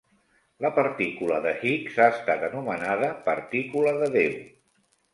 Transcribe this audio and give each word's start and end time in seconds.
La 0.65 0.71
partícula 0.77 1.37
de 1.43 1.51
Higgs 1.59 2.01
ha 2.05 2.09
estat 2.15 2.49
anomenada 2.49 3.13
partícula 3.31 3.97
de 4.03 4.13
Déu. 4.21 4.39